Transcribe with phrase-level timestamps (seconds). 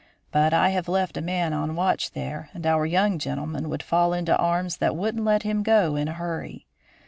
[0.31, 4.13] But I have left a man on watch there and our young gentleman would fall
[4.13, 6.65] into arms that wouldn't let him go in a hurry.